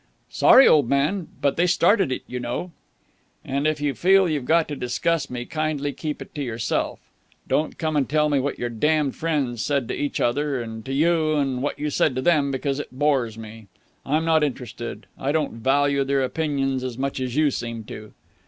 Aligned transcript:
"Sorry, 0.31 0.67
old 0.67 0.89
man. 0.89 1.27
But 1.41 1.57
they 1.57 1.67
started 1.67 2.11
it, 2.11 2.23
you 2.25 2.39
know." 2.39 2.71
"And, 3.45 3.67
if 3.67 3.79
you 3.79 3.93
feel 3.93 4.27
you've 4.27 4.45
got 4.47 4.67
to 4.69 4.75
discuss 4.75 5.29
me, 5.29 5.45
kindly 5.45 5.93
keep 5.93 6.23
it 6.23 6.33
to 6.33 6.41
yourself. 6.41 6.97
Don't 7.47 7.77
come 7.77 7.95
and 7.95 8.09
tell 8.09 8.27
me 8.27 8.39
what 8.39 8.57
your 8.57 8.69
damned 8.71 9.15
friends 9.15 9.61
said 9.63 9.87
to 9.89 9.93
each 9.93 10.19
other 10.19 10.59
and 10.59 10.83
to 10.85 10.91
you 10.91 11.35
and 11.35 11.61
what 11.61 11.77
you 11.77 11.91
said 11.91 12.15
to 12.15 12.21
them, 12.23 12.49
because 12.49 12.79
it 12.79 12.89
bores 12.91 13.37
me. 13.37 13.67
I'm 14.03 14.25
not 14.25 14.43
interested. 14.43 15.05
I 15.19 15.31
don't 15.31 15.53
value 15.61 16.03
their 16.03 16.23
opinions 16.23 16.83
as 16.83 16.97
much 16.97 17.19
as 17.19 17.35
you 17.35 17.51
seem 17.51 17.83
to." 17.83 18.11